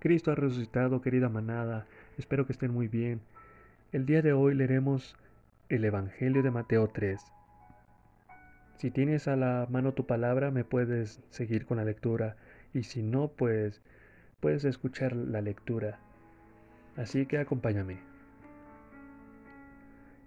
Cristo 0.00 0.30
ha 0.30 0.36
resucitado, 0.36 1.00
querida 1.00 1.28
manada. 1.28 1.86
Espero 2.18 2.46
que 2.46 2.52
estén 2.52 2.72
muy 2.72 2.86
bien. 2.86 3.20
El 3.90 4.06
día 4.06 4.22
de 4.22 4.32
hoy 4.32 4.54
leeremos 4.54 5.16
el 5.68 5.84
Evangelio 5.84 6.42
de 6.42 6.50
Mateo 6.52 6.88
3. 6.88 7.20
Si 8.76 8.92
tienes 8.92 9.26
a 9.26 9.34
la 9.34 9.66
mano 9.68 9.94
tu 9.94 10.06
palabra, 10.06 10.52
me 10.52 10.62
puedes 10.62 11.20
seguir 11.30 11.66
con 11.66 11.78
la 11.78 11.84
lectura. 11.84 12.36
Y 12.72 12.84
si 12.84 13.02
no, 13.02 13.28
pues 13.28 13.82
puedes 14.38 14.64
escuchar 14.64 15.16
la 15.16 15.40
lectura. 15.40 15.98
Así 16.96 17.26
que 17.26 17.38
acompáñame. 17.38 17.98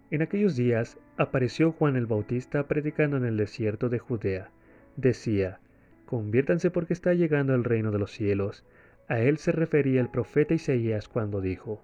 En 0.10 0.22
aquellos 0.22 0.58
días 0.58 0.98
apareció 1.16 1.72
Juan 1.72 1.96
el 1.96 2.08
Bautista 2.08 2.68
predicando 2.68 3.16
en 3.16 3.24
el 3.24 3.38
desierto 3.38 3.88
de 3.88 4.00
Judea. 4.00 4.50
Decía, 4.98 5.60
Conviértanse 6.06 6.72
porque 6.72 6.92
está 6.92 7.14
llegando 7.14 7.56
el 7.56 7.64
reino 7.64 7.90
de 7.92 8.00
los 8.00 8.12
cielos. 8.12 8.66
A 9.08 9.20
él 9.20 9.38
se 9.38 9.52
refería 9.52 10.02
el 10.02 10.10
profeta 10.10 10.54
Isaías 10.54 11.08
cuando 11.08 11.42
dijo, 11.42 11.82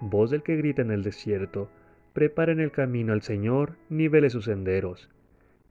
Voz 0.00 0.30
del 0.30 0.42
que 0.42 0.56
grita 0.56 0.82
en 0.82 0.90
el 0.90 1.02
desierto, 1.02 1.70
preparen 2.12 2.60
el 2.60 2.70
camino 2.70 3.12
al 3.12 3.22
Señor, 3.22 3.76
nivele 3.88 4.30
sus 4.30 4.44
senderos. 4.44 5.08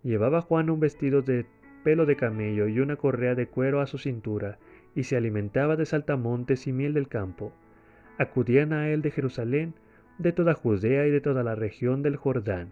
Llevaba 0.03 0.41
Juan 0.41 0.69
un 0.69 0.79
vestido 0.79 1.21
de 1.21 1.45
pelo 1.83 2.05
de 2.05 2.15
camello 2.15 2.67
y 2.67 2.79
una 2.79 2.95
correa 2.95 3.35
de 3.35 3.47
cuero 3.47 3.81
a 3.81 3.87
su 3.87 3.97
cintura, 3.97 4.57
y 4.95 5.03
se 5.03 5.17
alimentaba 5.17 5.75
de 5.75 5.85
saltamontes 5.85 6.67
y 6.67 6.73
miel 6.73 6.93
del 6.93 7.07
campo. 7.07 7.53
Acudían 8.17 8.73
a 8.73 8.89
él 8.89 9.01
de 9.01 9.11
Jerusalén, 9.11 9.73
de 10.17 10.31
toda 10.31 10.53
Judea 10.53 11.07
y 11.07 11.11
de 11.11 11.21
toda 11.21 11.43
la 11.43 11.55
región 11.55 12.03
del 12.03 12.15
Jordán. 12.15 12.71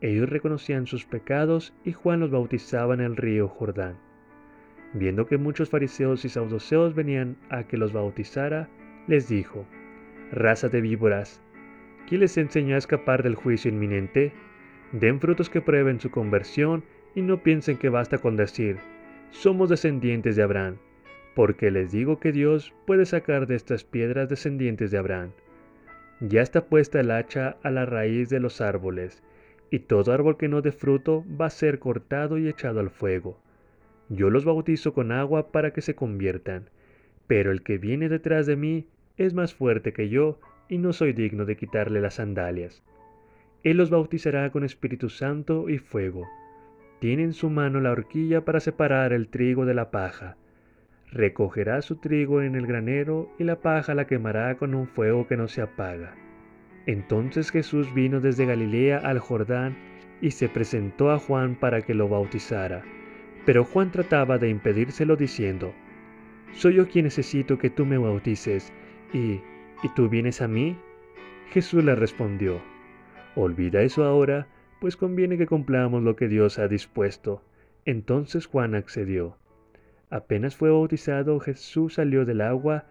Ellos 0.00 0.28
reconocían 0.28 0.86
sus 0.86 1.04
pecados 1.04 1.74
y 1.84 1.92
Juan 1.92 2.20
los 2.20 2.30
bautizaba 2.30 2.94
en 2.94 3.00
el 3.00 3.16
río 3.16 3.48
Jordán. 3.48 3.96
Viendo 4.94 5.26
que 5.26 5.38
muchos 5.38 5.70
fariseos 5.70 6.24
y 6.24 6.28
saduceos 6.28 6.94
venían 6.94 7.36
a 7.48 7.64
que 7.64 7.78
los 7.78 7.92
bautizara, 7.92 8.68
les 9.06 9.28
dijo, 9.28 9.64
Raza 10.32 10.68
de 10.68 10.80
víboras, 10.80 11.40
¿quién 12.08 12.20
les 12.20 12.36
enseñó 12.36 12.74
a 12.74 12.78
escapar 12.78 13.22
del 13.22 13.34
juicio 13.34 13.70
inminente? 13.70 14.32
Den 14.92 15.20
frutos 15.20 15.48
que 15.48 15.62
prueben 15.62 16.00
su 16.00 16.10
conversión 16.10 16.84
y 17.14 17.22
no 17.22 17.42
piensen 17.42 17.78
que 17.78 17.88
basta 17.88 18.18
con 18.18 18.36
decir, 18.36 18.76
somos 19.30 19.70
descendientes 19.70 20.36
de 20.36 20.42
Abraham, 20.42 20.76
porque 21.34 21.70
les 21.70 21.90
digo 21.90 22.18
que 22.20 22.32
Dios 22.32 22.74
puede 22.86 23.06
sacar 23.06 23.46
de 23.46 23.54
estas 23.54 23.84
piedras 23.84 24.28
descendientes 24.28 24.90
de 24.90 24.98
Abraham. 24.98 25.30
Ya 26.20 26.42
está 26.42 26.66
puesta 26.66 27.00
el 27.00 27.10
hacha 27.10 27.56
a 27.62 27.70
la 27.70 27.86
raíz 27.86 28.28
de 28.28 28.40
los 28.40 28.60
árboles, 28.60 29.22
y 29.70 29.80
todo 29.80 30.12
árbol 30.12 30.36
que 30.36 30.48
no 30.48 30.60
dé 30.60 30.70
fruto 30.70 31.24
va 31.40 31.46
a 31.46 31.50
ser 31.50 31.78
cortado 31.78 32.36
y 32.36 32.46
echado 32.46 32.80
al 32.80 32.90
fuego. 32.90 33.38
Yo 34.14 34.30
los 34.30 34.44
bautizo 34.44 34.94
con 34.94 35.10
agua 35.10 35.50
para 35.50 35.72
que 35.72 35.80
se 35.80 35.94
conviertan, 35.94 36.70
pero 37.26 37.50
el 37.50 37.62
que 37.62 37.78
viene 37.78 38.08
detrás 38.08 38.46
de 38.46 38.56
mí 38.56 38.86
es 39.16 39.34
más 39.34 39.54
fuerte 39.54 39.92
que 39.92 40.08
yo, 40.08 40.38
y 40.68 40.78
no 40.78 40.92
soy 40.92 41.12
digno 41.12 41.44
de 41.44 41.56
quitarle 41.56 42.00
las 42.00 42.14
sandalias. 42.14 42.82
Él 43.62 43.76
los 43.76 43.90
bautizará 43.90 44.50
con 44.50 44.64
Espíritu 44.64 45.08
Santo 45.08 45.68
y 45.68 45.78
fuego. 45.78 46.26
Tiene 46.98 47.24
en 47.24 47.32
su 47.32 47.50
mano 47.50 47.80
la 47.80 47.92
horquilla 47.92 48.44
para 48.44 48.60
separar 48.60 49.12
el 49.12 49.28
trigo 49.28 49.66
de 49.66 49.74
la 49.74 49.90
paja 49.90 50.36
recogerá 51.12 51.82
su 51.82 51.96
trigo 51.96 52.42
en 52.42 52.54
el 52.54 52.66
granero 52.66 53.30
y 53.38 53.44
la 53.44 53.60
paja 53.60 53.94
la 53.94 54.06
quemará 54.06 54.56
con 54.56 54.74
un 54.74 54.88
fuego 54.88 55.26
que 55.26 55.36
no 55.36 55.46
se 55.46 55.60
apaga. 55.60 56.14
Entonces 56.86 57.50
Jesús 57.50 57.92
vino 57.94 58.20
desde 58.20 58.46
Galilea 58.46 58.98
al 58.98 59.18
Jordán 59.18 59.76
y 60.20 60.30
se 60.32 60.48
presentó 60.48 61.10
a 61.10 61.18
Juan 61.18 61.54
para 61.54 61.82
que 61.82 61.94
lo 61.94 62.08
bautizara. 62.08 62.82
Pero 63.44 63.64
Juan 63.64 63.90
trataba 63.90 64.38
de 64.38 64.48
impedírselo 64.48 65.16
diciendo, 65.16 65.72
Soy 66.52 66.74
yo 66.74 66.88
quien 66.88 67.04
necesito 67.04 67.58
que 67.58 67.70
tú 67.70 67.86
me 67.86 67.98
bautices, 67.98 68.72
y 69.12 69.40
¿y 69.82 69.88
tú 69.94 70.08
vienes 70.08 70.40
a 70.40 70.48
mí? 70.48 70.76
Jesús 71.50 71.84
le 71.84 71.94
respondió, 71.94 72.60
Olvida 73.34 73.82
eso 73.82 74.04
ahora, 74.04 74.46
pues 74.80 74.96
conviene 74.96 75.38
que 75.38 75.46
cumplamos 75.46 76.02
lo 76.02 76.16
que 76.16 76.28
Dios 76.28 76.58
ha 76.58 76.68
dispuesto. 76.68 77.42
Entonces 77.84 78.46
Juan 78.46 78.74
accedió. 78.74 79.36
Apenas 80.10 80.56
fue 80.56 80.70
bautizado, 80.70 81.40
Jesús 81.40 81.94
salió 81.94 82.24
del 82.24 82.42
agua 82.42 82.84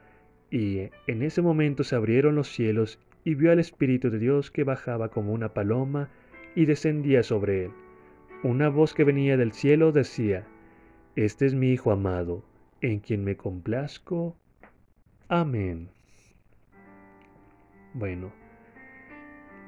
y 0.49 0.89
en 1.07 1.21
ese 1.21 1.41
momento 1.41 1.83
se 1.83 1.95
abrieron 1.95 2.35
los 2.35 2.49
cielos 2.49 2.99
y 3.23 3.35
vio 3.35 3.51
al 3.51 3.59
Espíritu 3.59 4.09
de 4.09 4.19
Dios 4.19 4.51
que 4.51 4.63
bajaba 4.63 5.09
como 5.09 5.31
una 5.31 5.53
paloma 5.53 6.09
y 6.55 6.65
descendía 6.65 7.23
sobre 7.23 7.65
él. 7.65 7.71
Una 8.43 8.69
voz 8.69 8.95
que 8.95 9.03
venía 9.03 9.37
del 9.37 9.51
cielo 9.51 9.91
decía, 9.91 10.47
Este 11.15 11.45
es 11.45 11.53
mi 11.53 11.71
Hijo 11.71 11.91
amado, 11.91 12.43
en 12.81 12.99
quien 12.99 13.23
me 13.23 13.37
complazco. 13.37 14.35
Amén. 15.27 15.89
Bueno, 17.93 18.31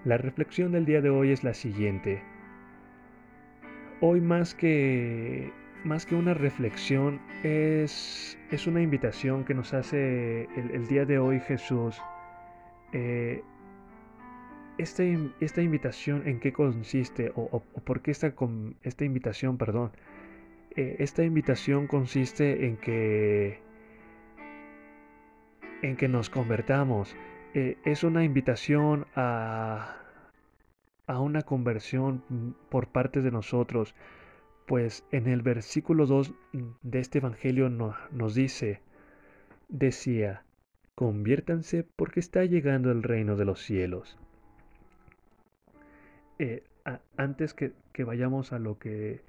la 0.06 0.18
reflexión 0.18 0.72
del 0.72 0.86
día 0.86 1.02
de 1.02 1.12
hoy 1.12 1.32
es 1.32 1.44
la 1.44 1.54
siguiente. 1.54 2.24
Hoy 4.02 4.22
más 4.22 4.56
que 4.56 5.52
más 5.84 6.06
que 6.06 6.16
una 6.16 6.34
reflexión, 6.34 7.22
es, 7.44 8.38
es 8.52 8.68
una 8.68 8.82
invitación 8.82 9.44
que 9.44 9.54
nos 9.54 9.74
hace 9.74 10.48
el, 10.56 10.88
día 10.88 11.06
de 11.06 11.20
hoy 11.20 11.40
Jesús. 11.42 12.02
Eh, 12.94 13.44
esta, 14.78 15.62
invitación 15.62 16.28
en 16.28 16.40
qué 16.40 16.54
consiste 16.54 17.32
o, 17.36 17.62
por 17.84 18.02
qué 18.02 18.12
esta, 18.12 18.34
esta 18.84 19.06
invitación, 19.06 19.58
perdón. 19.58 19.92
Eh, 20.76 20.96
esta 21.00 21.24
invitación 21.24 21.88
consiste 21.88 22.66
en 22.66 22.78
que 22.78 23.62
en 25.84 25.98
que 25.98 26.08
nos 26.08 26.30
convertamos. 26.30 27.16
Eh, 27.54 27.78
es 27.86 28.04
una 28.04 28.24
invitación 28.24 29.06
a, 29.16 29.98
a 31.08 31.20
una 31.20 31.44
conversión 31.44 32.24
por 32.70 32.88
parte 32.88 33.22
de 33.22 33.32
nosotros. 33.32 33.94
Pues 34.66 35.06
en 35.12 35.28
el 35.28 35.42
versículo 35.42 36.06
2 36.06 36.34
de 36.82 37.00
este 37.00 37.20
Evangelio 37.20 37.70
nos 37.70 38.34
dice, 38.34 38.82
decía, 39.68 40.46
conviértanse 40.96 41.84
porque 41.84 42.22
está 42.22 42.46
llegando 42.46 42.90
el 42.92 43.04
reino 43.04 43.36
de 43.36 43.46
los 43.46 43.62
cielos. 43.62 44.18
Eh, 46.40 46.64
antes 47.18 47.54
que, 47.54 47.74
vayamos 48.04 48.52
a 48.54 48.60
lo 48.60 48.78
que 48.78 49.22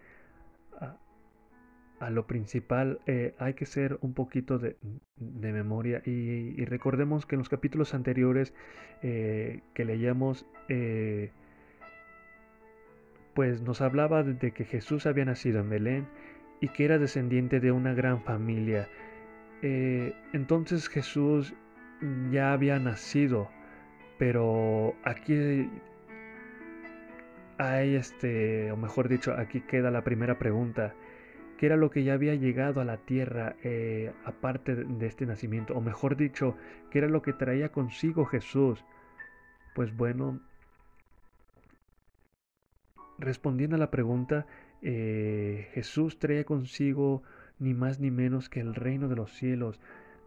a, 2.00 2.10
lo 2.10 2.26
principal, 2.26 3.00
eh, 3.06 3.34
hay 3.38 3.54
que 3.54 3.66
ser 3.66 3.98
un 4.02 4.12
poquito 4.14 4.58
de, 4.58 4.76
memoria 5.16 6.02
y, 6.04 6.64
recordemos 6.64 7.24
que 7.24 7.36
en 7.36 7.38
los 7.38 7.48
capítulos 7.48 7.94
anteriores 7.94 8.52
eh, 9.02 9.60
que 9.72 9.84
leíamos 9.84 10.44
pues 13.34 13.62
nos 13.62 13.80
hablaba 13.80 14.22
de 14.22 14.52
que 14.52 14.64
Jesús 14.64 15.06
había 15.06 15.24
nacido 15.24 15.60
en 15.60 15.70
Belén 15.70 16.06
y 16.60 16.68
que 16.68 16.84
era 16.84 16.98
descendiente 16.98 17.60
de 17.60 17.72
una 17.72 17.94
gran 17.94 18.22
familia. 18.22 18.88
Entonces 19.62 20.88
Jesús 20.88 21.54
ya 22.30 22.52
había 22.52 22.78
nacido, 22.78 23.48
pero 24.18 24.94
aquí 25.04 25.68
hay 27.58 27.94
este, 27.94 28.72
o 28.72 28.76
mejor 28.76 29.08
dicho, 29.08 29.34
aquí 29.36 29.60
queda 29.60 29.90
la 29.90 30.04
primera 30.04 30.38
pregunta. 30.38 30.94
¿Qué 31.58 31.66
era 31.66 31.76
lo 31.76 31.90
que 31.90 32.02
ya 32.02 32.14
había 32.14 32.34
llegado 32.34 32.80
a 32.80 32.84
la 32.84 32.98
tierra 32.98 33.56
eh, 33.62 34.12
aparte 34.24 34.74
de 34.74 35.06
este 35.06 35.24
nacimiento? 35.24 35.74
O 35.74 35.80
mejor 35.80 36.16
dicho, 36.16 36.56
¿qué 36.90 36.98
era 36.98 37.08
lo 37.08 37.22
que 37.22 37.32
traía 37.32 37.70
consigo 37.70 38.26
Jesús? 38.26 38.84
Pues 39.74 39.96
bueno, 39.96 40.40
respondiendo 43.18 43.76
a 43.76 43.78
la 43.78 43.90
pregunta, 43.90 44.46
eh, 44.82 45.68
Jesús 45.72 46.18
traía 46.18 46.44
consigo 46.44 47.22
ni 47.58 47.72
más 47.72 48.00
ni 48.00 48.10
menos 48.10 48.48
que 48.48 48.60
el 48.60 48.74
reino 48.74 49.08
de 49.08 49.16
los 49.16 49.32
cielos. 49.32 49.80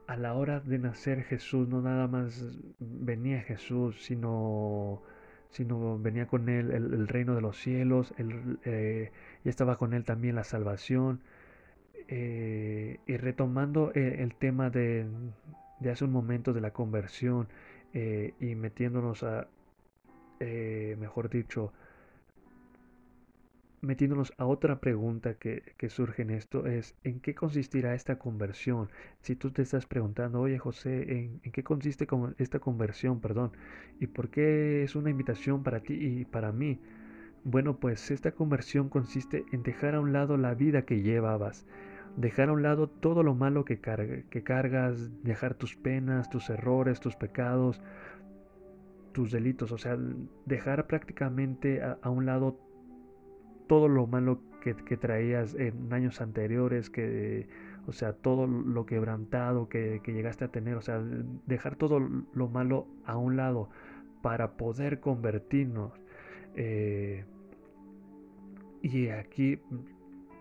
A 0.08 0.16
la 0.16 0.34
hora 0.34 0.62
de 0.62 0.80
nacer 0.80 1.24
Jesús 1.24 1.68
no 1.68 1.82
nada 1.82 2.08
más 2.08 2.58
venía 2.80 3.42
Jesús, 3.42 4.02
sino, 4.06 5.04
sino 5.50 5.98
venía 6.00 6.28
con 6.28 6.50
él 6.50 6.72
el, 6.72 7.08
reino 7.08 7.36
de 7.36 7.42
los 7.42 7.58
cielos, 7.58 8.14
eh, 8.66 9.12
y 9.44 9.50
estaba 9.50 9.78
con 9.78 9.94
él 9.94 10.04
también 10.04 10.36
la 10.36 10.44
salvación. 10.44 11.22
Eh, 12.10 13.00
y 13.06 13.18
retomando 13.18 13.92
el 13.94 14.34
tema 14.36 14.70
de, 14.70 15.06
de, 15.80 15.92
hace 15.92 16.06
un 16.06 16.12
momento 16.12 16.54
de 16.54 16.62
la 16.62 16.72
conversión 16.72 17.48
y 17.94 18.56
metiéndonos 18.56 19.24
a, 19.24 19.48
mejor 20.40 21.30
dicho, 21.30 21.74
metiéndonos 23.82 24.34
a 24.38 24.46
otra 24.46 24.80
pregunta 24.80 25.36
que, 25.36 25.64
surge 25.90 26.24
en 26.24 26.32
esto 26.32 26.66
es, 26.66 26.96
¿en 27.04 27.20
qué 27.20 27.36
consistirá 27.36 27.94
esta 27.94 28.18
conversión? 28.18 28.90
Si 29.22 29.36
tú 29.36 29.52
te 29.52 29.62
estás 29.62 29.86
preguntando, 29.86 30.42
oye 30.42 30.58
José, 30.58 31.40
¿en, 31.44 31.52
qué 31.52 31.64
consiste 31.64 32.08
esta 32.38 32.60
conversión? 32.60 33.22
Perdón, 33.22 33.52
¿y 34.00 34.08
por 34.08 34.30
qué 34.30 34.84
es 34.84 34.96
una 34.96 35.10
invitación 35.10 35.64
para 35.64 35.82
ti 35.82 35.94
y 35.94 36.26
para 36.26 36.52
mí? 36.52 36.80
Bueno, 37.44 37.78
pues 37.80 38.12
esta 38.12 38.32
conversión 38.32 38.90
consiste 38.90 39.46
en 39.52 39.64
dejar 39.64 39.96
a 39.96 40.02
un 40.02 40.12
lado 40.12 40.38
la 40.38 40.54
vida 40.54 40.82
que 40.84 41.02
llevabas, 41.02 41.66
dejar 42.18 42.50
a 42.50 42.54
un 42.54 42.64
lado 42.64 42.90
todo 42.90 43.24
lo 43.24 43.36
malo 43.36 43.64
que, 43.64 43.80
cargas, 43.80 45.24
dejar 45.24 45.54
tus 45.54 45.76
penas, 45.76 46.30
tus 46.30 46.50
errores, 46.50 47.00
tus 47.00 47.16
pecados, 47.16 47.82
tus 49.14 49.32
delitos, 49.32 49.72
o 49.72 49.78
sea, 49.78 49.98
dejar 50.46 50.88
prácticamente 50.88 51.82
a, 51.82 52.10
un 52.10 52.26
lado 52.26 52.60
todo 53.68 53.88
lo 53.88 54.08
malo 54.08 54.40
que, 54.62 54.98
traías 54.98 55.56
en 55.56 55.94
años 55.94 56.20
anteriores, 56.20 56.90
que, 56.90 57.48
o 57.86 57.94
sea, 57.94 58.14
todo 58.14 58.48
lo 58.48 58.86
quebrantado 58.86 59.70
que, 59.70 60.02
llegaste 60.06 60.46
a 60.46 60.50
tener, 60.50 60.76
o 60.76 60.82
sea, 60.82 61.02
dejar 61.46 61.76
todo 61.76 62.00
lo 62.00 62.50
malo 62.50 62.88
a 63.06 63.18
un 63.18 63.38
lado 63.38 63.70
para 64.22 64.58
poder 64.58 65.00
convertirnos. 65.00 65.94
Eh, 66.56 67.24
y 68.82 69.10
aquí 69.10 69.60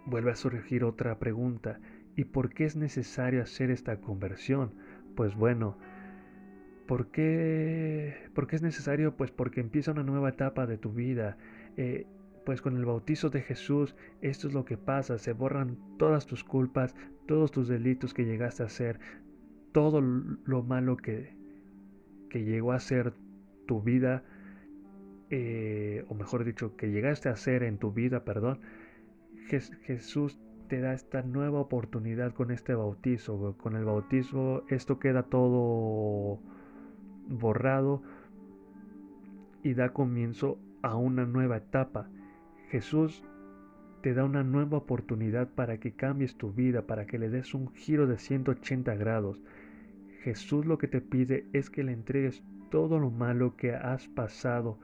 vuelve 0.06 0.30
a 0.30 0.36
surgir 0.36 0.84
otra 0.84 1.18
pregunta. 1.18 1.78
¿Y 2.16 2.24
por 2.24 2.50
qué 2.50 2.64
es 2.64 2.76
necesario 2.76 3.42
hacer 3.42 3.70
esta 3.70 4.00
conversión? 4.00 4.72
Pues 5.14 5.34
bueno, 5.34 5.76
¿por 6.86 7.08
qué, 7.08 8.28
¿por 8.34 8.46
qué 8.46 8.56
es 8.56 8.62
necesario? 8.62 9.16
Pues 9.16 9.30
porque 9.30 9.60
empieza 9.60 9.92
una 9.92 10.02
nueva 10.02 10.30
etapa 10.30 10.66
de 10.66 10.78
tu 10.78 10.92
vida. 10.92 11.36
Eh, 11.76 12.06
pues 12.46 12.62
con 12.62 12.76
el 12.76 12.84
bautizo 12.84 13.28
de 13.28 13.42
Jesús 13.42 13.96
esto 14.22 14.46
es 14.46 14.54
lo 14.54 14.64
que 14.64 14.78
pasa, 14.78 15.18
se 15.18 15.32
borran 15.32 15.76
todas 15.98 16.26
tus 16.26 16.44
culpas, 16.44 16.94
todos 17.26 17.50
tus 17.50 17.66
delitos 17.66 18.14
que 18.14 18.24
llegaste 18.24 18.62
a 18.62 18.66
hacer, 18.66 19.00
todo 19.72 20.00
lo 20.00 20.62
malo 20.62 20.96
que, 20.96 21.34
que 22.30 22.44
llegó 22.44 22.70
a 22.70 22.78
ser 22.78 23.14
tu 23.66 23.82
vida, 23.82 24.22
eh, 25.28 26.04
o 26.08 26.14
mejor 26.14 26.44
dicho, 26.44 26.76
que 26.76 26.92
llegaste 26.92 27.28
a 27.28 27.32
hacer 27.32 27.64
en 27.64 27.78
tu 27.78 27.92
vida, 27.92 28.24
perdón, 28.24 28.60
Jesús 29.48 30.38
te 30.68 30.80
da 30.80 30.94
esta 30.94 31.22
nueva 31.22 31.60
oportunidad 31.60 32.32
con 32.32 32.52
este 32.52 32.74
bautizo. 32.74 33.56
Con 33.58 33.76
el 33.76 33.84
bautizo 33.84 34.64
esto 34.68 34.98
queda 34.98 35.24
todo 35.24 36.40
borrado 37.28 38.02
y 39.62 39.74
da 39.74 39.92
comienzo 39.92 40.58
a 40.82 40.96
una 40.96 41.24
nueva 41.24 41.56
etapa. 41.56 42.08
Jesús 42.70 43.22
te 44.02 44.14
da 44.14 44.24
una 44.24 44.42
nueva 44.42 44.78
oportunidad 44.78 45.48
para 45.48 45.78
que 45.78 45.92
cambies 45.92 46.36
tu 46.36 46.52
vida, 46.52 46.86
para 46.86 47.06
que 47.06 47.18
le 47.18 47.28
des 47.28 47.54
un 47.54 47.72
giro 47.74 48.06
de 48.06 48.18
180 48.18 48.94
grados. 48.96 49.40
Jesús 50.22 50.66
lo 50.66 50.78
que 50.78 50.88
te 50.88 51.00
pide 51.00 51.46
es 51.52 51.70
que 51.70 51.84
le 51.84 51.92
entregues 51.92 52.42
todo 52.70 52.98
lo 52.98 53.10
malo 53.10 53.56
que 53.56 53.74
has 53.74 54.08
pasado, 54.08 54.78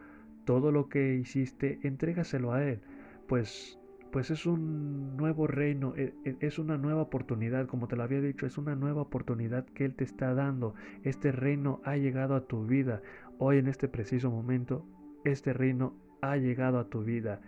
todo 0.45 0.73
lo 0.73 0.89
que 0.89 1.15
hiciste, 1.15 1.81
entrégaselo 1.83 2.53
a 2.53 2.65
Él, 2.65 2.81
pues 3.27 3.79
pues 4.13 4.31
es 4.31 4.45
un 4.45 5.17
nuevo 5.17 5.47
reino, 5.47 5.95
e, 5.97 6.13
e, 6.27 6.37
es 6.41 6.59
una 6.59 6.77
nueva 6.77 7.01
oportunidad, 7.01 7.67
como 7.67 7.89
te 7.89 7.97
lo 7.97 8.03
había 8.03 8.21
dicho, 8.21 8.45
es 8.45 8.59
una 8.59 8.77
nueva 8.77 9.01
oportunidad 9.01 9.65
que 9.65 9.87
Él 9.87 9.95
te 9.95 10.05
está 10.05 10.35
dando. 10.35 10.75
Este 11.03 11.33
reino 11.33 11.81
ha 11.85 11.97
llegado 11.97 12.35
a 12.35 12.47
tu 12.47 12.67
vida. 12.67 13.01
Hoy 13.39 13.57
en 13.57 13.69
este 13.69 13.89
preciso 13.89 14.31
momento, 14.31 14.85
este 15.25 15.55
reino 15.55 15.97
ha 16.21 16.37
llegado 16.37 16.79
a 16.79 16.91
tu 16.91 17.03
vida 17.05 17.41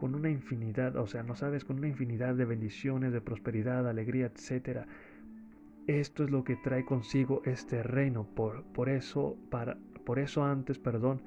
con 0.00 0.14
una 0.14 0.30
infinidad, 0.30 0.96
o 0.96 1.06
sea, 1.06 1.22
no 1.22 1.36
sabes, 1.36 1.66
con 1.66 1.76
una 1.76 1.88
infinidad 1.88 2.34
de 2.34 2.46
bendiciones, 2.46 3.12
de 3.12 3.20
prosperidad, 3.20 3.86
alegría, 3.86 4.32
etcétera. 4.34 4.86
Esto 5.86 6.24
es 6.24 6.30
lo 6.30 6.42
que 6.42 6.56
trae 6.56 6.86
consigo 6.86 7.42
este 7.44 7.82
reino. 7.82 8.24
Por, 8.24 8.62
por 8.72 8.88
eso, 8.88 9.36
para, 9.50 9.76
por 10.06 10.18
eso 10.18 10.42
antes, 10.42 10.78
perdón, 10.78 11.20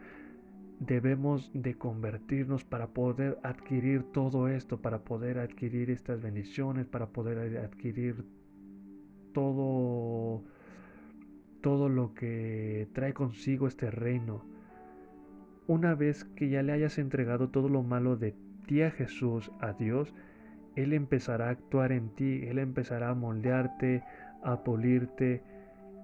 debemos 0.79 1.51
de 1.53 1.75
convertirnos 1.75 2.63
para 2.63 2.87
poder 2.87 3.37
adquirir 3.43 4.11
todo 4.11 4.47
esto, 4.47 4.81
para 4.81 5.03
poder 5.03 5.37
adquirir 5.37 5.91
estas 5.91 6.19
bendiciones, 6.19 6.87
para 6.87 7.05
poder 7.05 7.59
adquirir 7.59 8.25
todo 9.33 10.41
todo 11.61 11.89
lo 11.89 12.15
que 12.15 12.87
trae 12.93 13.13
consigo 13.13 13.67
este 13.67 13.91
reino. 13.91 14.43
Una 15.67 15.93
vez 15.93 16.25
que 16.25 16.49
ya 16.49 16.63
le 16.63 16.71
hayas 16.71 16.97
entregado 16.97 17.49
todo 17.49 17.69
lo 17.69 17.83
malo 17.83 18.17
de 18.17 18.35
ti 18.63 18.81
a 18.81 18.91
Jesús, 18.91 19.51
a 19.59 19.73
Dios, 19.73 20.13
Él 20.75 20.93
empezará 20.93 21.47
a 21.47 21.51
actuar 21.51 21.91
en 21.91 22.09
ti, 22.09 22.45
Él 22.47 22.59
empezará 22.59 23.09
a 23.09 23.15
moldearte, 23.15 24.03
a 24.43 24.63
pulirte, 24.63 25.41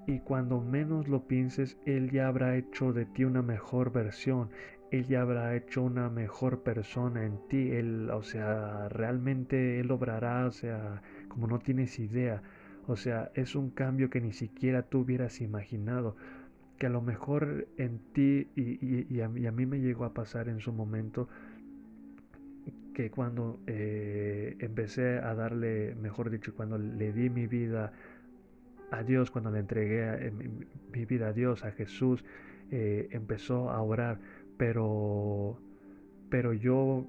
y 0.08 0.20
cuando 0.20 0.62
menos 0.62 1.08
lo 1.08 1.28
pienses, 1.28 1.78
Él 1.86 2.10
ya 2.10 2.28
habrá 2.28 2.58
hecho 2.58 2.94
de 2.94 3.06
ti 3.06 3.26
una 3.26 3.42
mejor 3.42 3.92
versión, 3.92 4.50
Él 4.92 5.06
ya 5.06 5.22
habrá 5.22 5.56
hecho 5.56 5.84
una 5.84 6.10
mejor 6.10 6.64
persona 6.64 7.26
en 7.26 7.40
ti, 7.48 7.72
Él, 7.72 8.10
o 8.10 8.24
sea, 8.24 8.90
realmente 8.90 9.80
Él 9.80 9.92
obrará, 9.92 10.46
o 10.46 10.52
sea, 10.52 11.02
como 11.28 11.48
no 11.48 11.60
tienes 11.60 12.00
idea, 12.00 12.42
o 12.88 12.96
sea, 12.96 13.32
es 13.36 13.56
un 13.56 13.70
cambio 13.70 14.10
que 14.10 14.20
ni 14.20 14.34
siquiera 14.34 14.82
tú 14.82 15.02
hubieras 15.02 15.42
imaginado, 15.42 16.16
que 16.80 16.88
a 16.88 16.90
lo 16.90 17.02
mejor 17.02 17.68
en 17.78 18.00
ti, 18.14 18.48
y, 18.56 19.22
a, 19.22 19.28
mí 19.30 19.66
me 19.68 19.80
llegó 19.80 20.06
a 20.06 20.14
pasar 20.14 20.50
en 20.50 20.60
su 20.60 20.74
momento, 20.74 21.28
que 23.00 23.10
cuando 23.10 23.62
eh, 23.66 24.58
empecé 24.60 25.20
a 25.20 25.34
darle, 25.34 25.96
mejor 25.96 26.30
dicho, 26.30 26.54
cuando 26.54 26.78
le 26.78 27.14
di 27.14 27.30
mi 27.30 27.48
vida 27.48 27.94
a 28.92 29.04
Dios, 29.04 29.32
cuando 29.32 29.52
le 29.52 29.60
entregué 29.60 30.28
eh, 30.28 30.32
mi, 30.92 31.06
vida 31.06 31.30
a 31.30 31.32
Dios, 31.32 31.64
a 31.64 31.72
Jesús, 31.72 32.26
eh, 32.72 33.08
empezó 33.12 33.70
a 33.70 33.82
orar, 33.82 34.20
pero, 34.58 35.62
pero 36.30 36.52
yo, 36.52 37.08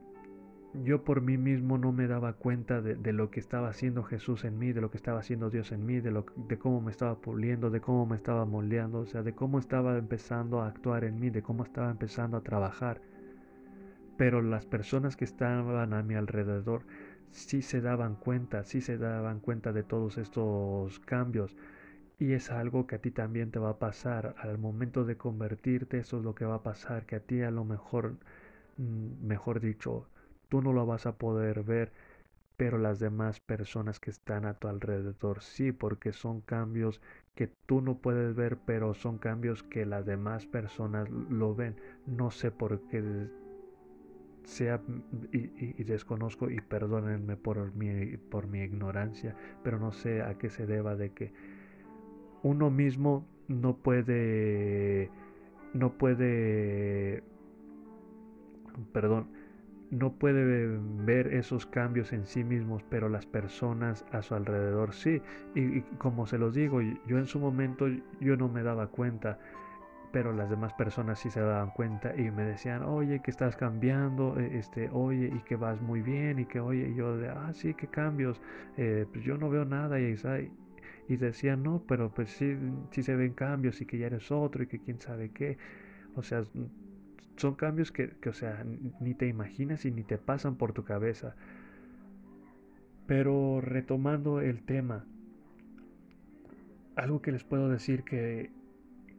yo 0.84 1.02
por 1.02 1.22
mí 1.22 1.36
mismo 1.36 1.76
no 1.76 1.90
me 1.90 2.06
daba 2.06 2.34
cuenta 2.34 2.80
de, 2.80 3.12
lo 3.12 3.32
que 3.32 3.40
estaba 3.40 3.68
haciendo 3.68 4.04
Jesús 4.04 4.44
en 4.44 4.60
mí, 4.60 4.72
de 4.72 4.80
lo 4.80 4.92
que 4.92 4.96
estaba 4.96 5.18
haciendo 5.18 5.50
Dios 5.50 5.72
en 5.72 5.84
mí, 5.86 5.98
de, 5.98 6.12
lo, 6.12 6.24
de 6.36 6.56
cómo 6.56 6.80
me 6.80 6.92
estaba 6.92 7.16
puliendo, 7.16 7.68
de 7.68 7.80
cómo 7.80 8.06
me 8.06 8.14
estaba 8.14 8.44
moldeando, 8.44 9.00
o 9.00 9.06
sea, 9.06 9.24
de 9.24 9.32
cómo 9.32 9.58
estaba 9.58 9.98
empezando 9.98 10.60
a 10.60 10.68
actuar 10.68 11.02
en 11.02 11.18
mí, 11.18 11.30
de 11.30 11.42
cómo 11.42 11.64
estaba 11.64 11.90
empezando 11.90 12.36
a 12.36 12.42
trabajar. 12.42 13.00
Pero 14.20 14.42
las 14.42 14.66
personas 14.66 15.16
que 15.16 15.24
estaban 15.24 15.94
a 15.94 16.02
mi 16.02 16.14
alrededor 16.14 16.82
sí 17.30 17.62
se 17.62 17.80
daban 17.80 18.16
cuenta, 18.16 18.64
sí 18.64 18.82
se 18.82 18.98
daban 18.98 19.40
cuenta 19.40 19.72
de 19.72 19.82
todos 19.82 20.18
estos 20.18 20.98
cambios. 21.00 21.56
Y 22.18 22.32
es 22.34 22.50
algo 22.50 22.86
que 22.86 22.96
a 22.96 22.98
ti 23.00 23.12
también 23.12 23.50
te 23.50 23.58
va 23.58 23.70
a 23.70 23.78
pasar. 23.78 24.34
Al 24.38 24.58
momento 24.58 25.06
de 25.06 25.16
convertirte, 25.16 26.00
eso 26.00 26.18
es 26.18 26.24
lo 26.24 26.34
que 26.34 26.44
va 26.44 26.56
a 26.56 26.62
pasar, 26.62 27.06
que 27.06 27.16
a 27.16 27.20
ti 27.20 27.40
a 27.40 27.50
lo 27.50 27.64
mejor, 27.64 28.16
mm, 28.76 29.26
mejor 29.26 29.58
dicho, 29.58 30.06
tú 30.50 30.60
no 30.60 30.74
lo 30.74 30.84
vas 30.84 31.06
a 31.06 31.16
poder 31.16 31.62
ver, 31.64 31.90
pero 32.58 32.76
las 32.76 32.98
demás 32.98 33.40
personas 33.40 34.00
que 34.00 34.10
están 34.10 34.44
a 34.44 34.52
tu 34.54 34.68
alrededor 34.68 35.42
sí, 35.42 35.72
porque 35.72 36.12
son 36.12 36.42
cambios 36.42 37.00
que 37.34 37.48
tú 37.66 37.80
no 37.80 37.96
puedes 37.96 38.36
ver, 38.36 38.58
pero 38.66 38.92
son 38.92 39.16
cambios 39.16 39.62
que 39.62 39.86
las 39.86 40.04
demás 40.04 40.44
personas 40.46 41.08
lo 41.08 41.54
ven. 41.54 41.76
No 42.06 42.30
sé 42.30 42.50
por 42.50 42.80
qué 42.88 43.00
sea 44.44 44.80
y, 45.32 45.84
desconozco 45.84 46.50
y 46.50 46.60
perdónenme 46.60 47.36
por 47.36 47.74
mi, 47.74 48.16
por 48.16 48.46
mi 48.46 48.60
ignorancia, 48.60 49.36
pero 49.62 49.78
no 49.78 49.92
sé 49.92 50.22
a 50.22 50.34
qué 50.38 50.50
se 50.50 50.66
deba 50.66 50.96
de 50.96 51.10
que 51.10 51.32
uno 52.42 52.70
mismo 52.70 53.26
no 53.48 53.76
puede 53.76 55.10
no 55.74 55.92
puede 55.92 57.22
perdón 58.92 59.28
no 59.90 60.12
puede 60.12 60.78
ver 61.04 61.34
esos 61.34 61.66
cambios 61.66 62.12
en 62.12 62.24
sí 62.24 62.44
mismos, 62.44 62.84
pero 62.88 63.08
las 63.08 63.26
personas 63.26 64.04
a 64.12 64.22
su 64.22 64.36
alrededor 64.36 64.94
sí. 64.94 65.20
y 65.56 65.80
como 65.98 66.28
se 66.28 66.38
los 66.38 66.54
digo, 66.54 66.80
yo 66.80 67.18
en 67.18 67.26
su 67.26 67.40
momento 67.40 67.88
yo 68.20 68.36
no 68.36 68.48
me 68.48 68.62
daba 68.62 68.86
cuenta 68.86 69.40
pero 70.12 70.32
las 70.32 70.50
demás 70.50 70.72
personas 70.74 71.18
sí 71.20 71.30
se 71.30 71.40
daban 71.40 71.70
cuenta 71.70 72.14
y 72.16 72.30
me 72.30 72.44
decían, 72.44 72.82
oye, 72.82 73.20
que 73.20 73.30
estás 73.30 73.56
cambiando, 73.56 74.38
e, 74.38 74.58
este, 74.58 74.88
oye, 74.90 75.30
y 75.34 75.40
que 75.40 75.56
vas 75.56 75.80
muy 75.80 76.02
bien, 76.02 76.38
y 76.38 76.46
que, 76.46 76.60
oye, 76.60 76.88
y 76.88 76.94
yo 76.94 77.16
de, 77.16 77.28
ah, 77.28 77.52
sí, 77.54 77.74
qué 77.74 77.86
cambios, 77.86 78.40
eh, 78.76 79.06
pues 79.12 79.24
yo 79.24 79.36
no 79.38 79.50
veo 79.50 79.64
nada, 79.64 80.00
y, 80.00 80.16
y 81.08 81.16
decían, 81.16 81.62
no, 81.62 81.84
pero 81.86 82.12
pues 82.12 82.30
sí, 82.30 82.56
sí 82.90 83.02
se 83.02 83.14
ven 83.14 83.34
cambios, 83.34 83.80
y 83.80 83.86
que 83.86 83.98
ya 83.98 84.06
eres 84.06 84.30
otro, 84.30 84.62
y 84.62 84.66
que 84.66 84.80
quién 84.80 85.00
sabe 85.00 85.30
qué, 85.30 85.58
o 86.16 86.22
sea, 86.22 86.42
son 87.36 87.54
cambios 87.54 87.92
que, 87.92 88.10
que 88.20 88.28
o 88.28 88.34
sea, 88.34 88.64
ni 89.00 89.14
te 89.14 89.26
imaginas 89.26 89.84
y 89.84 89.90
ni 89.92 90.02
te 90.02 90.18
pasan 90.18 90.56
por 90.56 90.72
tu 90.72 90.84
cabeza. 90.84 91.34
Pero 93.06 93.60
retomando 93.60 94.40
el 94.40 94.62
tema, 94.62 95.04
algo 96.96 97.22
que 97.22 97.32
les 97.32 97.44
puedo 97.44 97.68
decir 97.68 98.04
que 98.04 98.50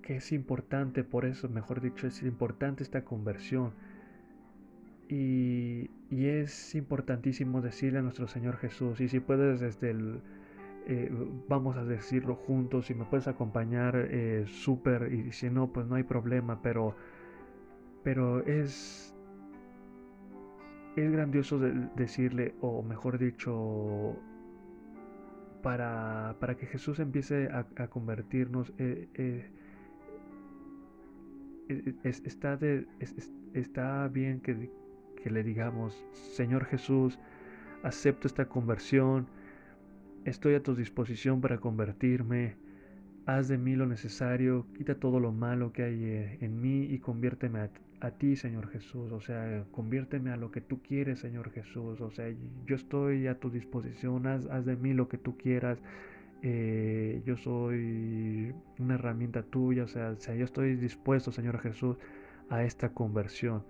que 0.01 0.17
es 0.17 0.31
importante, 0.31 1.03
por 1.03 1.25
eso, 1.25 1.49
mejor 1.49 1.81
dicho, 1.81 2.07
es 2.07 2.21
importante 2.23 2.83
esta 2.83 3.03
conversión. 3.03 3.71
Y, 5.09 5.89
es 6.09 6.75
importantísimo 6.75 7.61
decirle 7.61 7.99
a 7.99 8.01
nuestro 8.01 8.27
Señor 8.27 8.57
Jesús, 8.57 8.99
y 9.01 9.07
si 9.09 9.19
puedes 9.19 9.59
desde 9.59 9.91
el, 9.91 10.21
eh, 10.87 11.11
vamos 11.47 11.77
a 11.77 11.85
decirlo 11.85 12.35
juntos, 12.35 12.87
si 12.87 12.93
me 12.93 13.05
puedes 13.05 13.27
acompañar, 13.27 13.95
eh, 14.09 14.45
súper, 14.47 15.11
y 15.13 15.31
si 15.31 15.49
no, 15.49 15.71
pues 15.71 15.87
no 15.87 15.95
hay 15.95 16.03
problema, 16.03 16.61
pero, 16.61 16.95
pero 18.03 18.45
es, 18.45 19.15
es 20.95 21.11
grandioso 21.11 21.59
decirle, 21.59 22.55
o 22.61 22.83
mejor 22.83 23.17
dicho, 23.17 24.17
para, 25.61 26.35
para 26.39 26.55
que 26.55 26.65
Jesús 26.65 26.99
empiece 26.99 27.49
a, 27.51 27.87
convertirnos. 27.87 28.73
Eh, 28.77 29.49
eh, 31.71 31.93
está, 32.03 32.57
de, 32.57 32.85
está 33.53 34.07
bien 34.07 34.39
que, 34.41 34.69
que 35.21 35.29
le 35.29 35.43
digamos, 35.43 36.05
Señor 36.11 36.65
Jesús, 36.65 37.19
acepto 37.83 38.27
esta 38.27 38.45
conversión, 38.47 39.27
estoy 40.25 40.55
a 40.55 40.63
tu 40.63 40.75
disposición 40.75 41.41
para 41.41 41.59
convertirme, 41.59 42.55
haz 43.25 43.47
de 43.47 43.57
mí 43.57 43.75
lo 43.75 43.85
necesario, 43.85 44.65
quita 44.77 44.95
todo 44.95 45.19
lo 45.19 45.31
malo 45.31 45.71
que 45.71 45.83
hay 45.83 46.03
eh, 46.03 46.37
en 46.41 46.61
mí 46.61 46.83
y 46.83 46.99
conviérteme 46.99 47.59
a, 47.59 48.11
ti, 48.17 48.35
Señor 48.35 48.67
Jesús, 48.69 49.11
o 49.11 49.21
sea, 49.21 49.63
conviérteme 49.71 50.31
a 50.31 50.37
lo 50.37 50.51
que 50.51 50.59
tú 50.59 50.81
quieres, 50.81 51.19
Señor 51.19 51.51
Jesús, 51.51 52.01
o 52.01 52.09
sea, 52.09 52.33
yo 52.65 52.75
estoy 52.75 53.27
a 53.27 53.39
tu 53.39 53.51
disposición, 53.51 54.25
haz, 54.25 54.47
haz 54.47 54.65
de 54.65 54.75
mí 54.75 54.93
lo 54.93 55.07
que 55.07 55.19
tú 55.19 55.37
quieras. 55.37 55.77
Eh, 56.43 57.21
yo 57.25 57.37
soy 57.37 58.53
una 58.79 58.95
herramienta 58.95 59.43
tuya, 59.43 59.83
o 59.83 59.87
sea, 59.87 60.15
yo 60.15 60.45
estoy 60.45 60.75
dispuesto, 60.75 61.31
Señor 61.31 61.59
Jesús, 61.59 61.97
a 62.49 62.63
esta 62.63 62.89
conversión. 62.89 63.63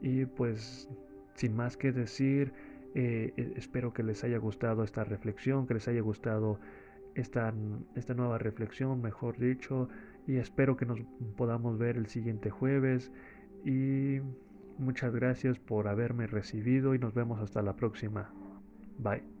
Y 0.00 0.26
pues, 0.26 0.88
sin 1.34 1.56
más 1.56 1.76
que 1.76 1.92
decir, 1.92 2.52
eh, 2.94 3.32
e, 3.36 3.52
espero 3.56 3.92
que 3.92 4.02
les 4.02 4.24
haya 4.24 4.38
gustado 4.38 4.84
esta 4.84 5.04
reflexión, 5.04 5.66
que 5.66 5.74
les 5.74 5.88
haya 5.88 6.00
gustado 6.02 6.60
esta 7.14 7.52
nueva 8.14 8.36
reflexión, 8.38 9.00
mejor 9.00 9.38
dicho, 9.38 9.88
y 10.26 10.36
espero 10.36 10.76
que 10.76 10.84
nos 10.84 11.00
podamos 11.36 11.78
ver 11.78 11.96
el 11.96 12.06
siguiente 12.08 12.50
jueves. 12.50 13.10
Y 13.64 14.20
muchas 14.78 15.14
gracias 15.14 15.58
por 15.58 15.88
haberme 15.88 16.26
recibido 16.26 16.94
y 16.94 16.98
nos 16.98 17.14
vemos 17.14 17.40
hasta 17.40 17.62
la 17.62 17.74
próxima. 17.76 18.30
Bye. 18.98 19.35